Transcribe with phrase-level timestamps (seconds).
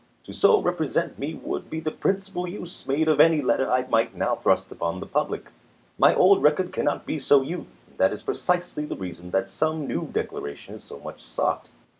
[0.23, 4.15] To so represent me would be the principal use made of any letter I might
[4.15, 5.45] now thrust upon the public.
[5.99, 9.87] My old record cannot be so used; and that is precisely the reason that some
[9.87, 11.69] new declaration is so much sought.